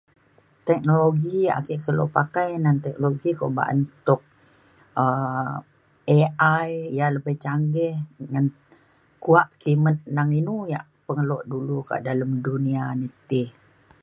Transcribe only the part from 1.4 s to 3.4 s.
yak ake kelo pakai na teknologi